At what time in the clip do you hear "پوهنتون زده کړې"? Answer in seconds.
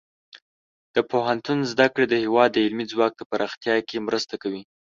1.11-2.05